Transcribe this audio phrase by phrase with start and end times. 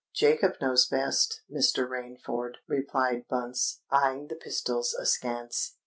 [0.15, 1.87] "Jacob knows best, Mr.
[1.87, 5.75] Rainford," replied Bunce, eyeing the pistols askance.